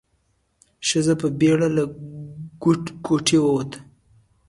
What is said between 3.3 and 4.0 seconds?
ووته.